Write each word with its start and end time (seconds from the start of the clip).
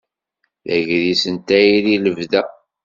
D 0.65 0.67
agris 0.77 1.23
n 1.33 1.35
tayri 1.47 1.89
i 1.95 2.01
lebda. 2.03 2.41